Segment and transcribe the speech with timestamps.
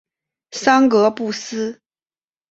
[0.49, 1.79] 桑格布斯。